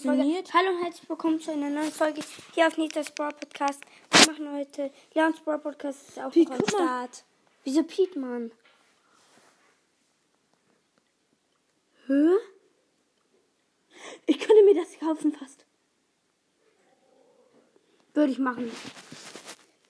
[0.00, 0.52] funktioniert.
[0.54, 2.22] Hallo und herzlich willkommen zu einer neuen Folge
[2.54, 3.82] hier auf Nitas Brawl Podcast.
[4.10, 6.60] Wir machen heute Leons Brawl Podcast ist auch Piet, am.
[6.66, 7.24] Start.
[7.64, 8.50] Wieso Piet, Mann?
[12.06, 12.30] Hä?
[14.26, 15.66] Ich könnte mir das kaufen fast.
[18.14, 18.72] Würde ich machen.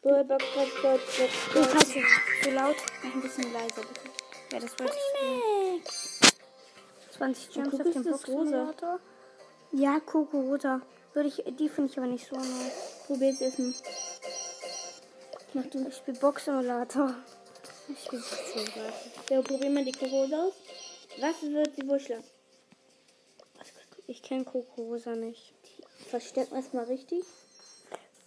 [0.03, 1.95] Brawl Podcast, Brawl Podcast,
[2.43, 4.11] so laut, mach ein bisschen leiser bitte.
[4.53, 6.35] Ja, das wollte ich spielen.
[7.13, 9.01] 20 Gems auf dem Boxsimulator.
[9.73, 10.81] Ja, Coco Rosa.
[11.15, 13.05] Würde ich, die finde ich aber nicht so nice.
[13.07, 13.73] Probier's erstmal.
[15.55, 15.87] Mach du.
[15.89, 17.15] Ich spiele Boxsimulator.
[17.89, 18.93] Ich spiele Boxsimulator.
[19.31, 20.55] Ja, probier mal die Corona aus.
[21.21, 22.01] Was wird sie wohl?
[24.07, 25.55] Ich kenne Coco Rosa nicht.
[26.09, 27.25] Verstecken wir es mal richtig.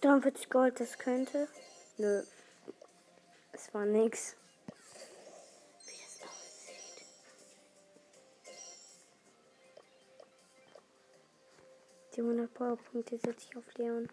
[0.00, 1.48] 43 Gold, das könnte.
[1.98, 2.22] Nö.
[3.52, 4.34] Es war nix.
[12.14, 14.08] Die 100 Powerpunkte setze ich auf Leon.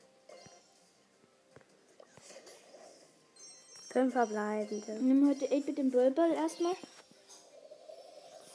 [3.90, 4.94] Fünf verbleibende.
[5.02, 6.76] Nimm heute 8 mit dem Brawl Ball erstmal.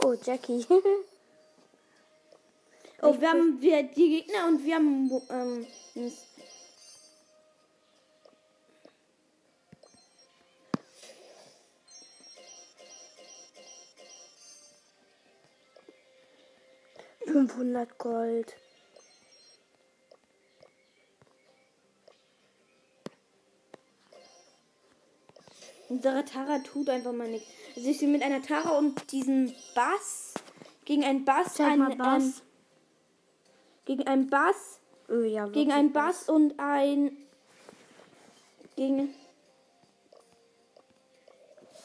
[0.02, 0.66] Oh, Jackie.
[3.02, 5.66] Oh, wir haben wir die Gegner und wir haben ähm.
[17.26, 18.56] Fünfhundert Gold.
[25.96, 27.48] Unsere Tara tut einfach mal nichts.
[27.74, 30.34] Also ich bin mit einer Tara und diesem Bass
[30.84, 32.22] gegen einen Bass, Zeig ein, mal Bass.
[32.22, 32.34] Ähm,
[33.86, 37.16] gegen einen Bass, Oh, ja, gegen einen Bass und ein
[38.76, 39.14] gegen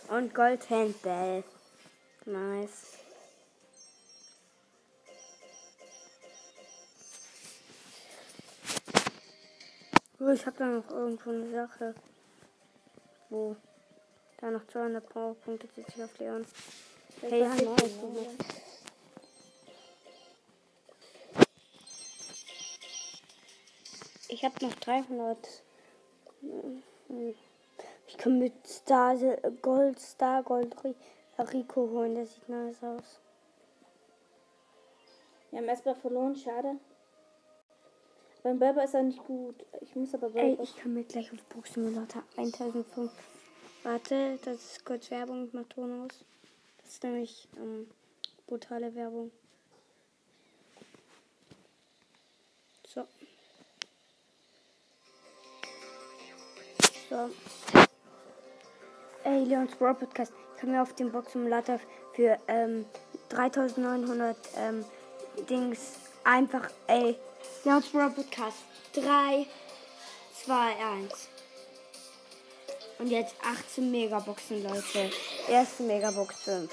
[0.09, 1.45] Und Gold Handball.
[2.25, 2.97] Nice.
[10.19, 11.95] Oh, ich habe da noch irgendwo eine Sache.
[13.29, 13.55] Wo?
[14.41, 16.45] Da noch 200 Powerpunkte sitze ich auf Leon.
[17.21, 17.75] Hey, ne?
[24.29, 25.37] Ich habe noch 300.
[28.07, 29.15] Ich kann mit Star
[29.61, 30.95] Gold, Star Gold Ri-
[31.53, 32.15] Rico holen.
[32.15, 33.19] Das sieht nice aus.
[35.49, 36.77] Wir haben erstmal verloren, schade.
[38.43, 39.55] Beim Berber ist er nicht gut.
[39.81, 40.63] Ich muss aber Ey, Berber.
[40.63, 43.11] ich kann mir gleich auf Boxsimulator 1005.
[43.83, 46.23] Warte, das ist kurz Werbung, Ton aus.
[46.83, 47.89] Das ist nämlich ähm,
[48.45, 49.31] brutale Werbung.
[52.87, 53.07] So.
[57.09, 57.29] So.
[59.23, 60.31] Ey, Leons Brawl Podcast.
[60.53, 61.79] Ich kann mir auf dem Boxsimulator
[62.13, 62.85] für ähm,
[63.29, 64.85] 3900 ähm,
[65.49, 67.17] Dings einfach, ey,
[67.63, 68.57] Leons Brawl Podcast.
[68.93, 69.47] 3,
[70.43, 71.29] 2, 1.
[73.01, 75.09] Und jetzt 18 Megaboxen, Leute.
[75.49, 76.71] Erste Megabox 5.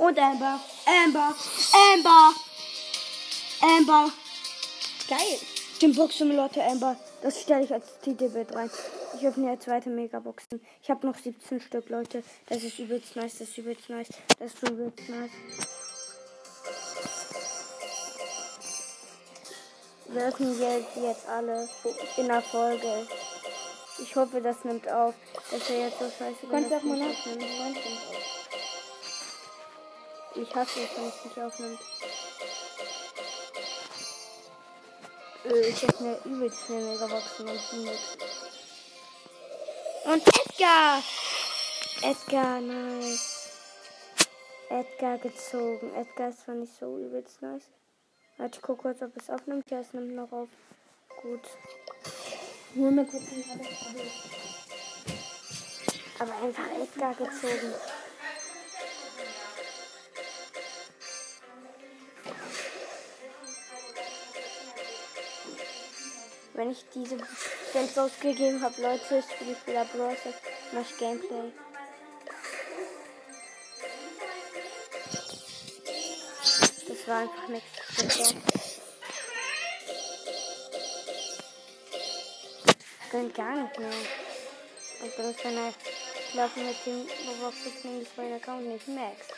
[0.00, 1.32] Und Amber, Amber,
[1.92, 2.34] Amber,
[3.60, 4.12] Amber.
[5.08, 5.38] Geil.
[5.80, 8.68] Den Boxsimulator Amber, das stelle ich als Titelbild rein.
[9.16, 10.60] Ich öffne jetzt zweite Megaboxen.
[10.82, 12.24] Ich habe noch 17 Stück, Leute.
[12.48, 14.08] Das ist übelst nice, das ist übelst nice,
[14.40, 15.30] das ist übelst nice.
[20.08, 21.68] Wir öffnen jetzt, jetzt alle
[22.16, 23.06] in der Folge.
[23.98, 25.14] Ich hoffe, das nimmt auf.
[25.50, 26.36] Das wäre jetzt so scheiße.
[26.42, 27.76] Du kannst das auch mal nachschauen.
[30.34, 31.80] Ich hasse es, wenn es nicht aufnimmt.
[35.44, 38.16] Äh, Ich öffne übelst schnell Megaboxen und die nix.
[40.04, 41.02] Und Edgar!
[42.02, 43.48] Edgar, nice.
[44.68, 45.94] Edgar gezogen.
[45.94, 47.70] Edgar ist zwar nicht so übelst nice.
[48.36, 49.70] Warte, ich guck kurz, ob es aufnimmt.
[49.70, 50.48] Ja, es nimmt noch auf.
[51.22, 51.48] Gut.
[52.76, 53.66] Nur mal kurz den Radar.
[56.18, 57.74] Aber einfach Edgar gezogen.
[66.52, 67.16] Wenn ich diese
[67.72, 70.18] Gems ausgegeben habe, Leute, spiele ich wieder Bros.
[70.72, 71.52] Mach Gameplay.
[76.88, 78.75] Das war einfach nichts.
[83.16, 83.88] Gönnt gar nicht mehr.
[85.00, 89.28] Und benutzt meine ich laufe mit dem Roblox nämlich mein Account nicht Max.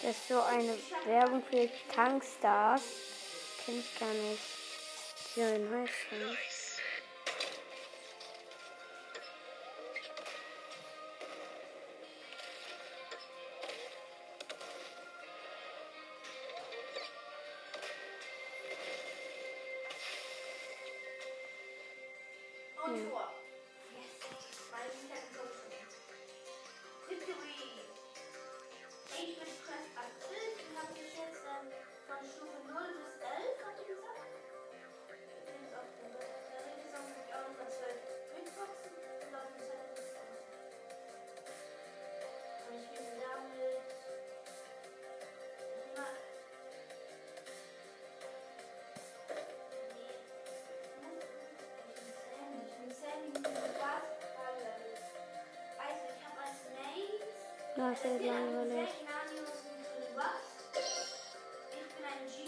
[0.00, 2.80] Das ist so eine Werbung für Tankstars.
[3.66, 4.40] Kenn ich gar nicht.
[5.36, 5.92] Nice.
[6.10, 6.71] Mann.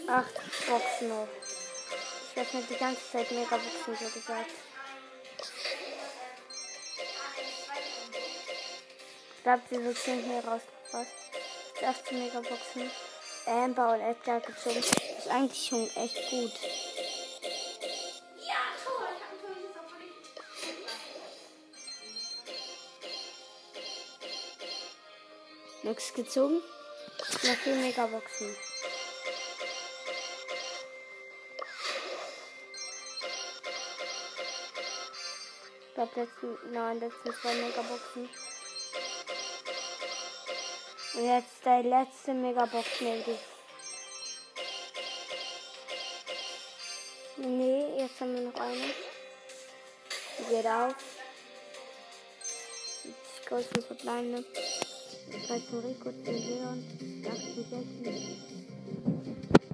[0.07, 0.35] Acht
[0.67, 1.27] Boxen noch.
[2.29, 4.51] Ich werde mir die ganze Zeit Megaboxen so gesagt.
[9.35, 11.11] Ich glaube, wir sind hier rausgefasst.
[11.79, 12.91] Die 18 Megaboxen.
[13.47, 14.77] Amber und Edgar gezogen.
[14.77, 16.53] Ist eigentlich schon echt gut.
[25.83, 26.61] Nix gezogen.
[27.43, 28.55] Noch vier Megaboxen.
[36.13, 38.29] Glaube, letzten, nein, letzten zwei Megaboxen.
[41.15, 43.39] Und jetzt der letzte Megabox nämlich.
[47.37, 48.93] Nee, jetzt haben wir noch eine.
[50.39, 50.95] Die geht auf.
[53.03, 54.45] 70 Golden Verbleibende.
[55.47, 58.37] 13 Rico, 10 Leon, 18 Jackie.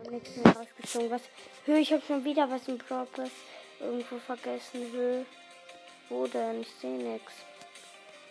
[0.03, 1.11] Und nichts mehr rausgezogen.
[1.11, 1.21] Was?
[1.65, 3.31] Hö, ich habe schon wieder was im Propers
[3.79, 4.91] irgendwo vergessen.
[4.91, 5.23] Hö.
[6.11, 6.59] Wo denn?
[6.61, 7.31] Ich sehe nichts.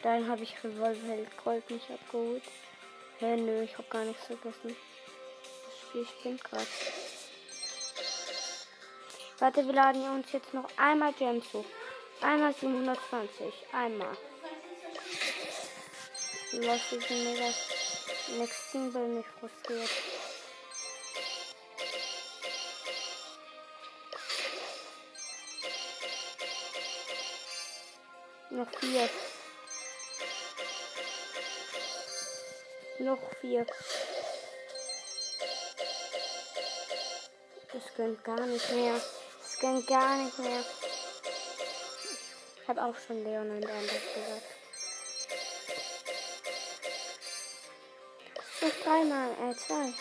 [0.03, 2.43] Dann habe ich Revolverheld Gold nicht abgeholt.
[3.19, 4.77] Hä, nö, ich habe gar nichts vergessen.
[5.65, 6.67] Das Spiel spinnt gerade.
[9.39, 11.65] Warte, wir laden uns jetzt noch einmal Gems hoch.
[12.21, 13.47] Einmal 720.
[13.73, 14.15] Einmal.
[16.51, 17.49] Wir sind mega.
[18.37, 19.91] Next Single mich frustriert.
[28.61, 29.09] Noch vier.
[32.99, 33.67] Noch vier.
[37.73, 39.01] Das gönnt gar nicht mehr.
[39.41, 40.63] Das gönnt gar nicht mehr.
[42.63, 44.45] Ich habe auch schon Leon und Amber gesagt.
[48.61, 49.95] Noch dreimal, äh, zwei.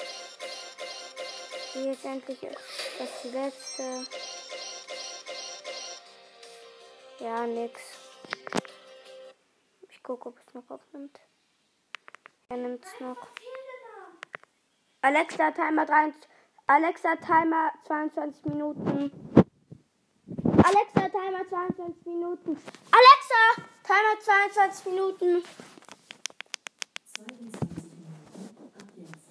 [1.76, 4.06] Und jetzt endlich das letzte.
[7.20, 7.99] Ja, nix.
[9.90, 11.20] Ich gucke, ob es noch aufnimmt.
[12.50, 13.28] Er nimmt es noch.
[15.02, 16.14] Alexa, Timer 3.
[16.68, 19.12] Alexa, Timer 22 Minuten.
[20.64, 22.58] Alexa, Timer 22 Minuten.
[22.92, 25.44] Alexa, Timer 22 Minuten.
[27.16, 29.28] 22 Minuten ab jetzt.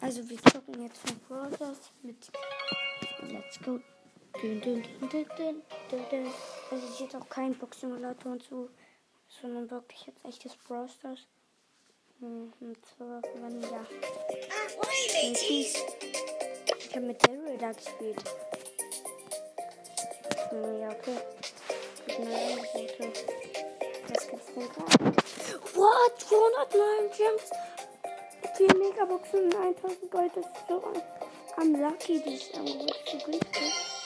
[0.00, 2.30] Also wir zocken jetzt von Brothers mit
[3.22, 3.80] Let's Go.
[6.70, 8.70] Also ich jetzt auch kein Box-Simulator und so,
[9.40, 11.26] sondern wirklich jetzt echtes Brawl Stars.
[12.20, 13.84] Hm, und zwar, wenn ja.
[15.22, 18.22] Ich habe mit Daryl da gespielt.
[20.52, 21.16] Ja, okay.
[22.06, 23.12] Gut, eine Angebote.
[24.08, 24.82] Was gibt's denn da?
[25.74, 26.20] What?
[26.20, 27.50] 209 Gems?
[28.56, 30.32] 4 Megaboxen und 1000 Gold.
[30.36, 30.82] Das ist so
[31.56, 32.22] am Lucky.
[32.24, 34.01] Das Angebot so günstig.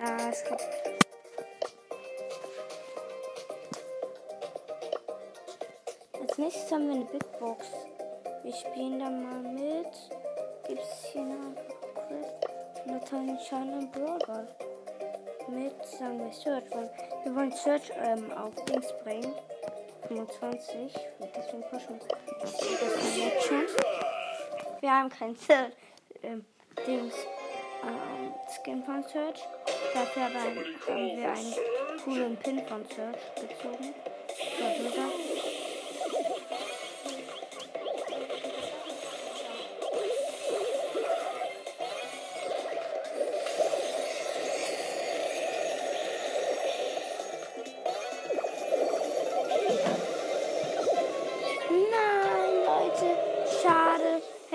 [0.00, 0.62] Ja, es gibt.
[6.20, 7.66] Als nächstes haben wir eine Big Box.
[8.44, 9.92] Wir spielen da mal mit.
[10.68, 11.54] Gibt es hier noch
[12.06, 12.26] Chris?
[12.86, 14.46] Nathan Chan und Brother.
[15.48, 16.64] Mit, sagen wir, Search.
[17.24, 19.34] Wir wollen Search ähm, auf Dings bringen.
[20.06, 20.94] 25.
[21.20, 21.98] Deswegen pushen
[22.44, 23.66] ich sehe das jetzt schon.
[24.80, 25.72] Wir haben kein Search.
[26.22, 26.44] Ähm,
[26.86, 27.14] Dings.
[27.82, 29.40] Ähm, Skin von Search.
[29.94, 31.54] Dafür haben wir einen
[32.04, 33.94] coolen Pin von Search gezogen.
[34.58, 35.27] Darüber.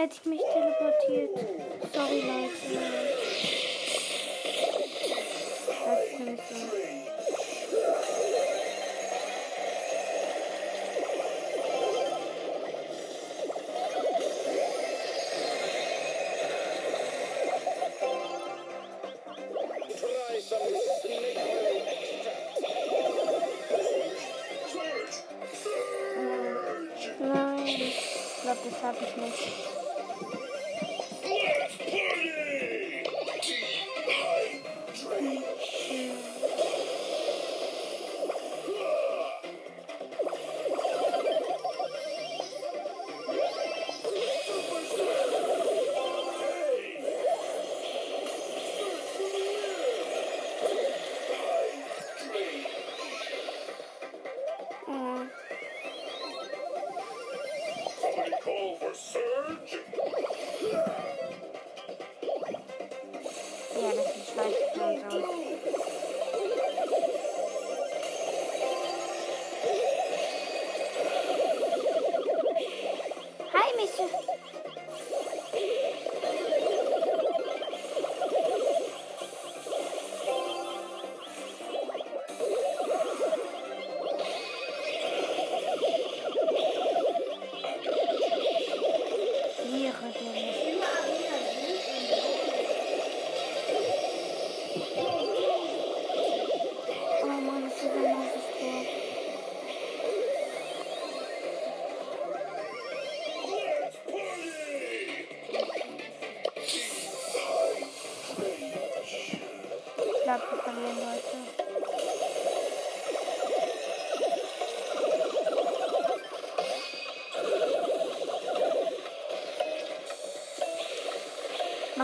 [0.04, 1.30] Hätte ich mich teleportiert.
[1.94, 2.50] Sorry, Leute.
[5.86, 7.13] Das ist nämlich so.
[58.94, 59.33] so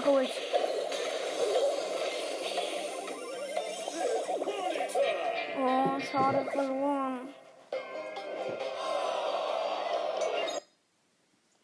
[0.05, 0.31] Ruhig.
[5.61, 7.33] Oh, schade, verloren.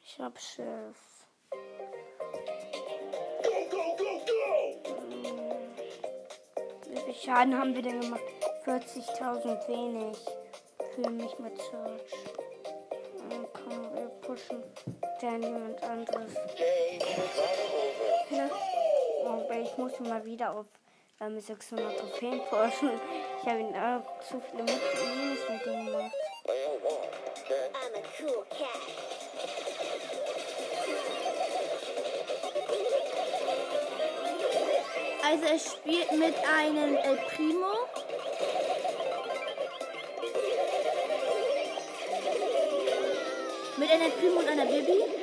[0.03, 0.65] Ich hab Schiff.
[6.89, 8.21] Wie viel Schaden haben wir denn gemacht?
[8.65, 10.17] 40.000 wenig.
[10.95, 12.13] Für mich mit Search.
[13.29, 14.63] Dann können wir pushen.
[15.21, 16.33] Danny und anderes.
[18.29, 18.49] Ja.
[19.25, 20.65] Aber ich muss mal wieder auf
[21.21, 22.91] ähm, 600 Trophäen pushen.
[23.41, 26.11] Ich habe ihn auch zu viele mit Minus mit ihm gemacht.
[27.73, 28.81] I'm a cool cat.
[35.23, 37.73] Also er spielt mit einem El Primo.
[43.77, 45.14] Mit einer El Primo und einer Bibi.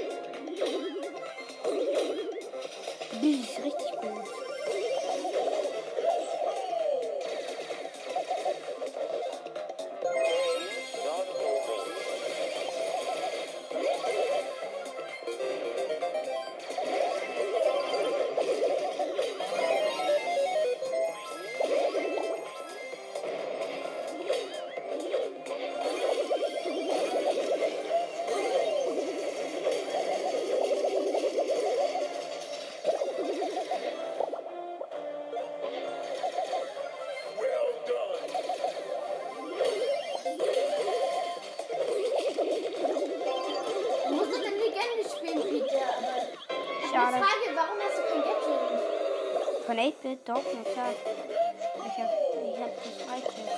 [50.25, 50.91] Doch, na klar.
[50.93, 52.11] Ich hab,
[52.45, 53.51] ich hab das Freiklick.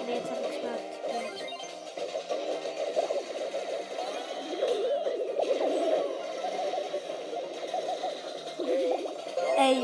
[0.00, 1.58] Aber jetzt hab ich's mal aktiviert.
[9.56, 9.78] Ey.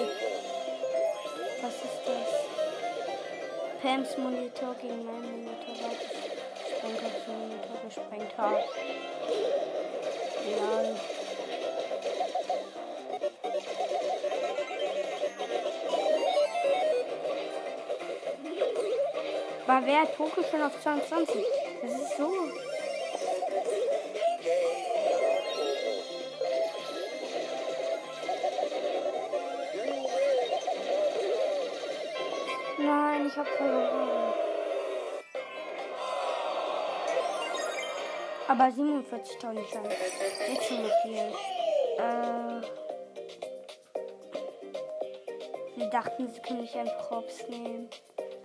[1.63, 2.31] Was ist das?
[3.83, 5.91] Pams Monitor gegen meinen Monitor.
[6.83, 8.65] Warte, den Monitor gesprengt habe.
[10.45, 11.14] Lol.
[19.75, 21.45] War wer hat Poké schon auf 22?
[21.83, 22.31] Das ist so.
[32.79, 34.35] Nein, ich hab verloren.
[38.47, 39.85] Aber 47.000 schon.
[40.51, 41.33] Jetzt schon viel.
[41.99, 42.61] Äh.
[45.77, 47.91] Sie dachten, sie können mich einfach hops nehmen.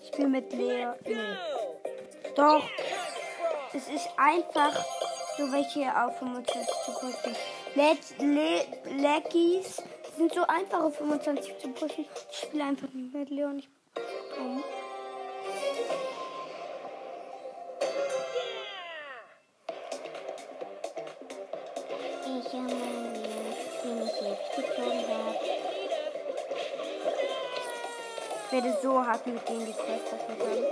[0.09, 0.93] Ich spiele mit Leo.
[1.05, 1.15] Nee.
[2.35, 2.63] Doch.
[3.73, 4.73] Es ist einfach
[5.37, 7.35] so welche auf 25 zu gucken.
[7.75, 9.83] Let's Le Leggies
[10.17, 12.05] sind so einfache 25 zu pushen.
[12.31, 13.59] Ich spiele einfach nicht mit Leon.
[13.59, 13.69] Ich
[14.39, 14.63] um.
[28.63, 30.65] Werde so hart mit denen die Quest verfolgen.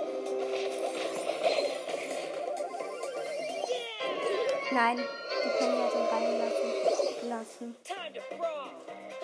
[4.72, 7.29] Nein, die können wir jetzt reinlassen.
[7.29, 7.75] Lassen.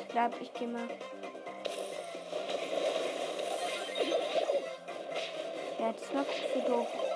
[0.10, 0.88] Glaube, ich gehe mal.
[5.79, 7.12] Ja, das ist noch zu doof.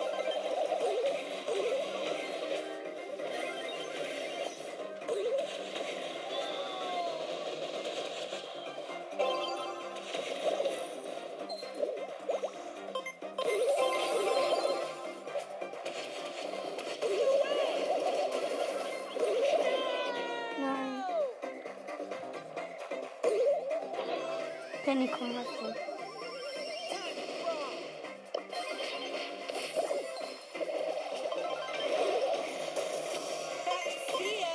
[24.98, 25.66] Penny, komm, hast du.
[34.18, 34.48] See ya.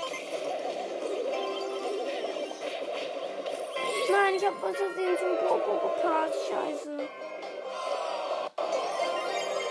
[4.11, 6.40] Nein, ich hab aus Versehen zum Popo gepasst.
[6.50, 7.09] Scheiße.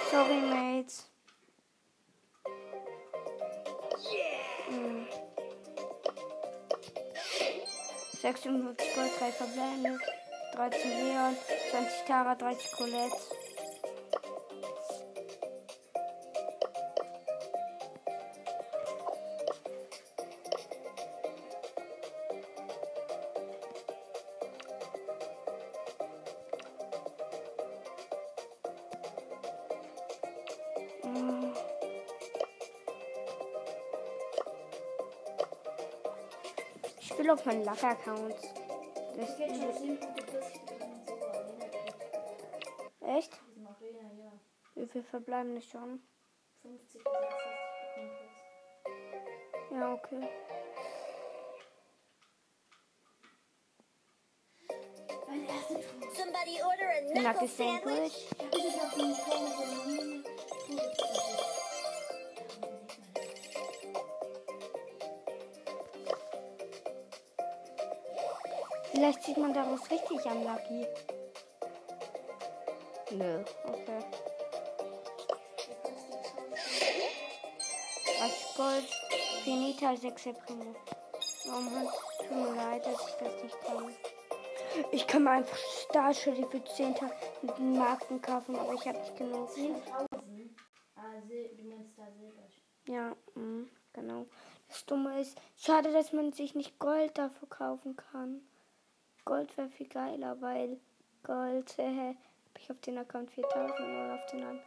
[0.10, 1.10] Sorry, Mates.
[4.70, 5.06] Hm.
[8.22, 10.00] 56 Gold, 3 Verbände,
[10.54, 11.36] 13 Leon,
[11.72, 13.16] 20 Tara, 30 Colette.
[37.00, 38.61] Ich spiele auf meinen Luck-Account.
[43.18, 43.42] Echt?
[43.56, 44.32] Ja.
[44.76, 46.02] Wie viel verbleiben nicht schon?
[46.62, 47.30] 50 bis 60
[47.82, 48.12] bekommen
[49.70, 49.80] plus.
[49.80, 50.30] Ja, okay.
[56.14, 58.28] Somebody order a knuckle sandwich.
[69.12, 70.88] Vielleicht sieht man daraus richtig am Lucky.
[73.12, 74.06] Nö, okay.
[78.20, 78.86] 30 Gold,
[79.44, 80.76] Finita, 6 Primo.
[81.46, 83.94] Mann, tut mir leid, dass ich das nicht kann.
[84.94, 89.50] Ich kann mir einfach Starschilde für 10.000 Marken kaufen, aber ich habe nicht genug.
[89.50, 89.76] 10.000.
[90.96, 92.48] Ah, du meinst da Silber.
[92.88, 94.26] Ja, mm, genau.
[94.70, 98.42] Das Dumme ist, schade, dass man sich nicht Gold dafür kaufen kann.
[99.26, 100.80] Gold wäre viel geiler, weil
[101.24, 104.66] Gold, äh, habe ich auf den Account 4000 oder auf den anderen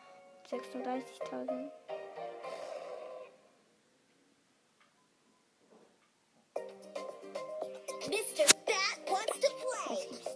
[0.49, 1.71] 36.000.
[8.07, 8.47] Mr.
[8.67, 9.49] Fat wants to
[9.81, 10.35] Was gibt's?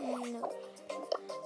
[0.00, 0.40] Nö.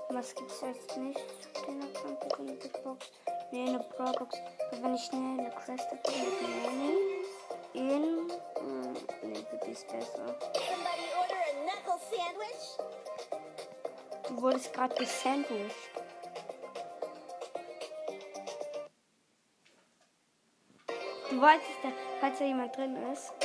[0.08, 1.20] Was gibt's jetzt nicht
[1.54, 3.10] auf den Account mit einer Big Box?
[3.52, 4.38] Nee, eine Pro Box.
[4.70, 7.15] Aber wenn ich schnell eine Quest habe mit Nanny
[7.76, 8.30] in.
[8.58, 10.34] Hm, nee, Bibi ist besser.
[10.54, 12.64] Somebody order a knuckle sandwich.
[14.28, 15.90] Du wurdest gerade gesandwiched.
[21.30, 23.32] Du weißt es, da- falls da jemand drin ist.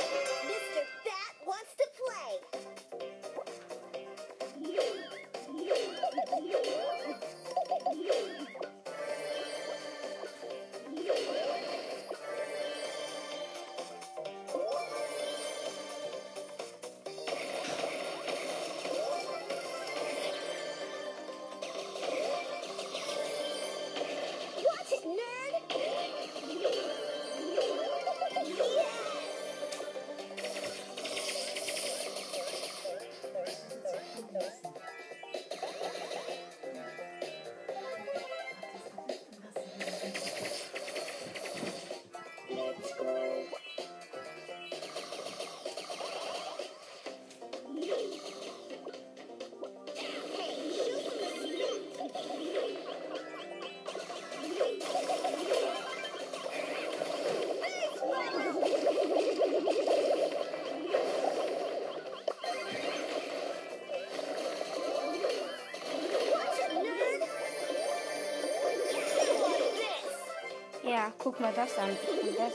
[71.18, 71.88] Guck mal das an.
[71.88, 72.52] Bin das.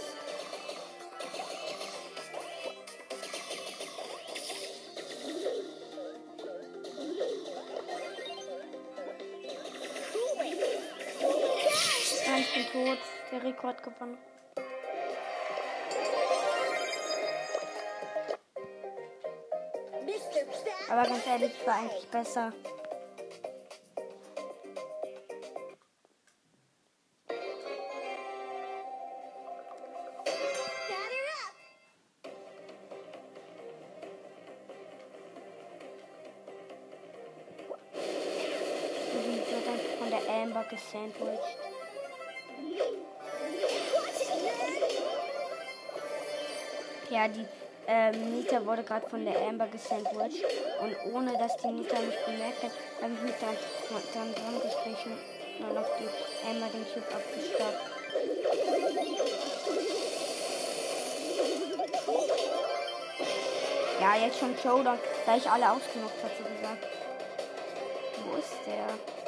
[12.27, 12.97] Nein, ich bin tot.
[13.31, 14.17] Der Rekord gewonnen.
[20.89, 22.53] Aber ganz ehrlich, ich war eigentlich besser.
[47.17, 47.47] Ja, die
[47.88, 50.45] ähm, Nita wurde gerade von der Amber gesandwiched.
[50.80, 53.58] Und ohne dass die Nita mich bemerkt hat, habe ich mich dann,
[54.13, 55.17] dann dran gestrichen
[55.58, 57.82] und noch die Amber den Chip abgestoppt.
[63.99, 66.88] Ja, jetzt schon Showdown, da ich alle ausgenockt hat, so gesagt.
[68.25, 69.27] Wo ist der?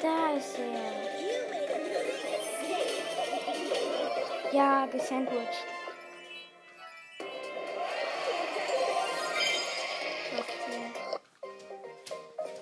[0.00, 0.92] Da ist er.
[4.52, 5.66] Ja, gesandwiched.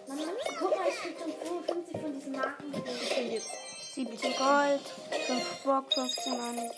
[0.09, 0.23] Mama,
[0.59, 2.73] guck mal, ich krieg schon 55 von diesen Marken.
[3.03, 3.51] Ich bin jetzt
[3.95, 4.81] 17 Gold,
[5.27, 6.71] 5 Bock, 15 Mann.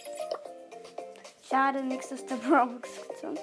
[1.49, 3.39] Schade, nichts ist der Bronx gezogen.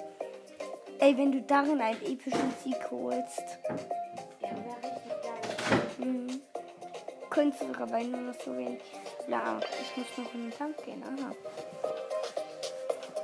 [0.98, 3.58] Ey, wenn du darin einen epischen Sieg holst.
[7.36, 8.80] Könntest du aber nur noch so wenig.
[9.28, 11.02] Ja, ich muss noch in den Tank gehen.
[11.04, 11.32] Aha.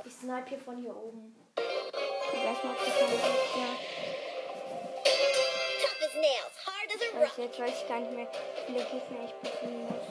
[0.05, 1.35] Ich snipe hier von hier oben.
[1.55, 3.01] Guck erstmal, ob das ist.
[3.01, 3.69] Ja.
[5.81, 7.31] Tough as nails, hard as a Weil rock.
[7.31, 10.05] ich jetzt weiß ich gar nicht mehr, wie viele Gegner ich besiegen muss.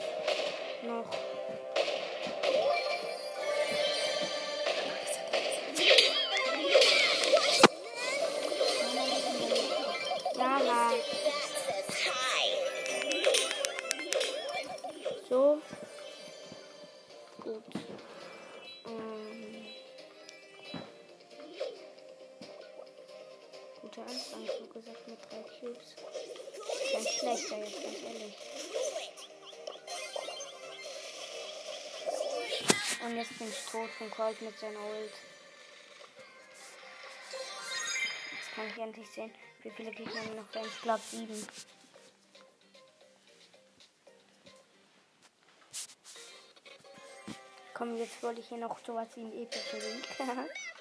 [0.85, 1.32] Noch.
[33.15, 35.11] Jetzt bin ich tot von Colt mit seiner Ult.
[38.31, 40.67] Jetzt kann ich endlich sehen, wie viele Gegner noch werden.
[40.67, 41.47] Ich glaube sieben.
[47.75, 50.07] Komm, jetzt wollte ich hier noch sowas wie einen epischen Link.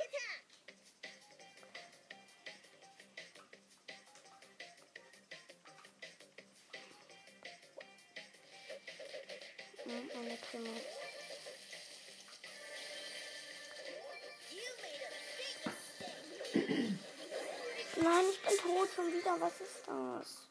[16.69, 19.41] Nein, ich bin tot schon wieder.
[19.41, 20.49] Was ist das?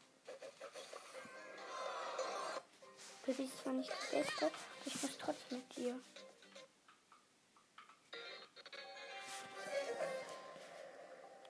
[3.26, 4.52] Baby ist zwar nicht die Beste, aber
[4.86, 6.00] ich muss trotzdem mit dir.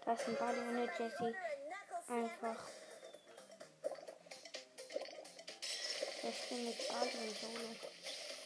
[0.06, 1.36] Da ist ein Ball ohne Jessie.
[2.08, 2.67] Einfach.
[6.24, 7.76] Der spielt mit Ball und Solo.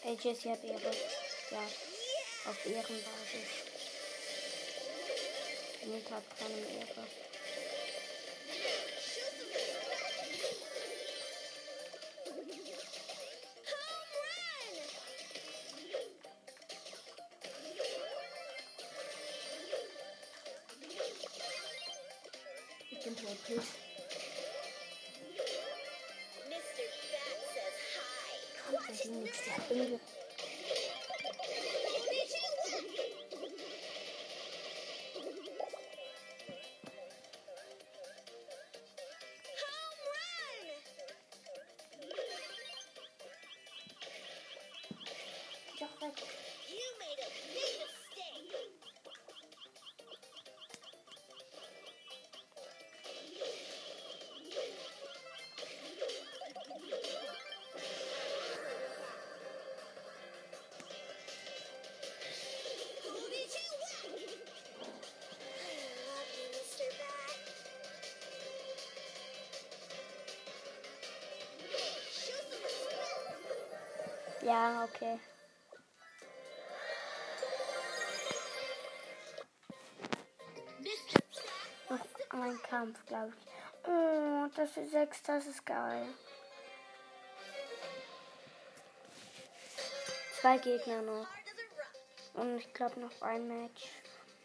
[0.04, 0.92] Ey, Jessie hat ihre.
[1.52, 1.62] Ja,
[2.48, 3.65] auf Ehrenbasis.
[5.88, 7.25] Nita hat keine Ehre.
[46.06, 46.12] You
[47.00, 48.54] made a big mistake.
[74.44, 75.35] Ja, okay.
[82.56, 83.90] Noch ein Kampf, glaube ich.
[83.90, 86.08] Oh, das ist sechs, das ist geil.
[90.40, 91.28] Zwei Gegner noch.
[92.36, 93.90] Und ich glaube noch ein Match.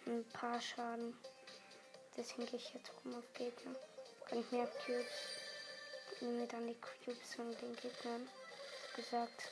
[0.06, 1.16] Ein paar Schaden.
[2.16, 3.76] Deswegen gehe ich jetzt rum auf Gegner.
[4.28, 6.20] Kann ich mehr auf Cubes.
[6.20, 8.28] Nehme mir dann die Cubes von den Gegnern.
[8.96, 9.44] Gesagt.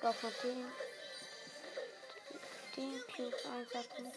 [0.00, 0.72] Lauf mal den.
[2.76, 4.12] Den Cube einsacken.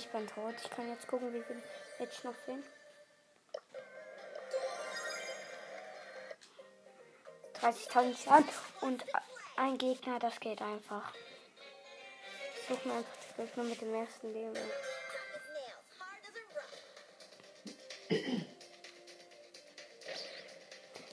[0.00, 0.54] Ich bin tot.
[0.62, 1.62] Ich kann jetzt gucken, wie viel
[1.98, 2.64] Match noch fehlen.
[7.60, 8.48] 30.000 Schaden
[8.80, 9.04] und
[9.56, 11.12] ein Gegner, das geht einfach.
[12.54, 14.56] Ich suche mir einfach die Gegner mit dem ersten Leben.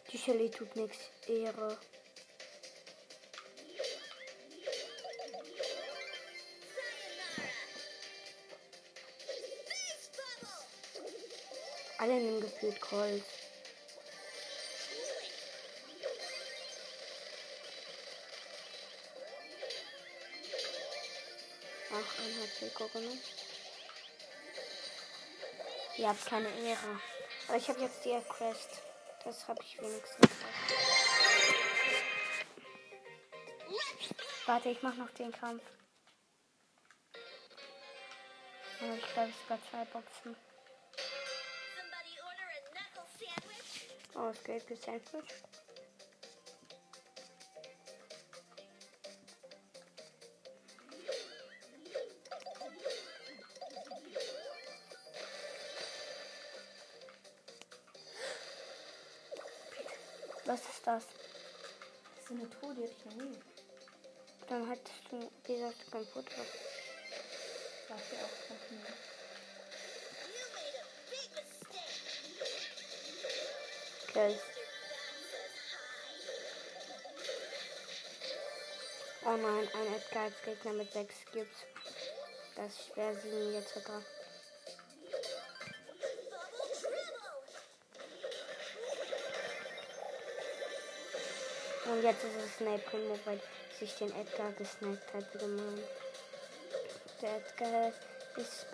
[0.09, 0.97] Die Shelly tut nichts.
[1.27, 1.77] Ehre.
[11.99, 13.23] Alle nehmen gefühlt Colt.
[21.89, 23.21] Ach, ein hat Rico genommen.
[25.97, 27.01] Ihr habt keine Ehre.
[27.47, 28.83] Aber ich habe jetzt die Quest.
[29.23, 30.29] Das habe ich wenigstens.
[34.45, 35.63] Warte, ich mache noch den Kampf.
[38.79, 40.46] Ich glaube, es sogar zwei Boxen.
[44.19, 45.31] Oh, es geht gesandwich.
[60.45, 61.03] Was ist das?
[62.15, 63.39] Das ist eine Truhe, die hatte ich noch nie.
[64.49, 64.67] Dann
[65.11, 66.31] du dieser kein Foto.
[67.87, 69.16] Darf ich auch noch
[74.17, 74.35] Hi.
[79.25, 81.47] Oh nein, ein Edgar als Gegner mit 6 Cubes.
[82.55, 84.01] Das ist schwer, siegen jetzt sogar.
[91.85, 93.39] Und jetzt ist es Snape Primo, weil
[93.77, 95.83] sich den Edgar gesnackt hat, gemein.
[97.21, 97.93] Der Edgar
[98.35, 98.65] ist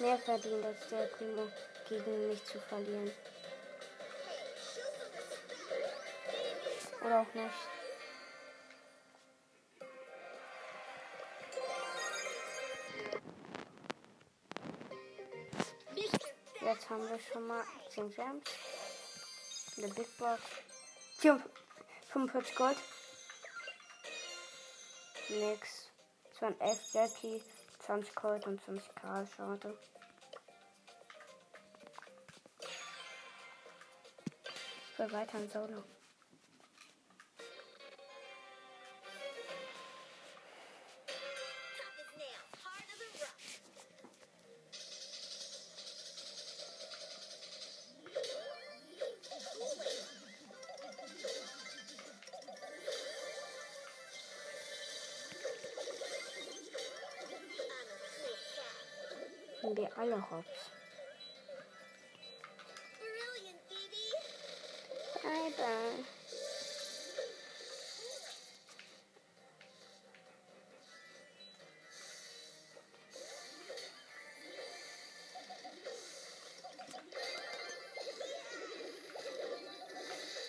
[0.00, 1.48] mehr verdient als der Primo,
[1.88, 3.12] gegen mich zu verlieren.
[7.04, 7.54] Oder auch nicht.
[16.62, 18.44] Jetzt haben wir schon mal 10 Gems.
[19.76, 20.40] Eine Big Box.
[21.18, 21.42] 4
[22.08, 22.78] 45 Gold.
[25.28, 25.90] Nix.
[26.32, 27.42] Es waren 11 Jackie,
[27.80, 29.28] 20 Gold und 20k.
[29.36, 29.78] Schade.
[34.92, 35.84] Ich will weiter in Solo.
[60.04, 60.70] Alle Hops.
[65.22, 66.04] Bye bye.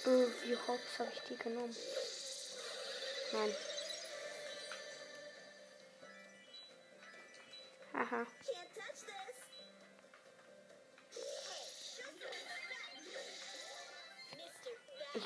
[0.08, 1.76] Oh, wie Hops habe ich die genommen?
[3.32, 3.56] Nein.
[7.94, 8.26] Haha.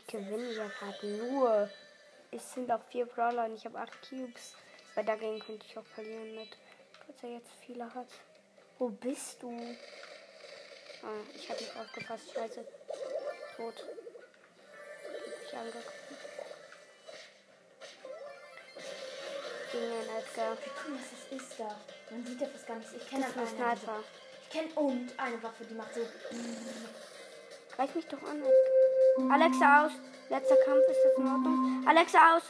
[0.09, 1.69] Gewinne ja gerade nur.
[2.31, 4.55] Es sind auch vier Brawler und ich habe acht Cubes.
[4.95, 6.57] Weil dagegen könnte ich auch verlieren mit,
[7.07, 8.07] dass er jetzt viele hat.
[8.77, 9.51] Wo bist du?
[11.03, 12.33] Ah, ich habe nicht aufgepasst.
[12.33, 12.67] Scheiße.
[13.55, 13.75] Tot.
[13.75, 16.17] Hab ich angegriffen.
[19.71, 20.51] Gegen den Edgar.
[20.51, 21.79] Was das ist da.
[22.09, 22.93] Man sieht ja fast gar nichts.
[22.93, 23.49] Ich kenne Das.
[23.49, 24.03] Sniper.
[24.43, 26.01] Ich kenne und eine Waffe, die macht so.
[27.75, 28.68] Greif mich doch an, Edgar.
[29.27, 29.91] Alexa aus.
[30.29, 31.83] Letzter Kampf, ist das in Ordnung?
[31.87, 32.43] Alexa aus.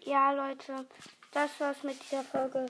[0.00, 0.86] Ja, Leute,
[1.32, 2.66] das war's mit dieser Folge.